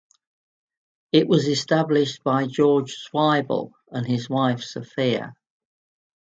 [1.11, 5.35] It was established by George Zweibel and his wife Sophia.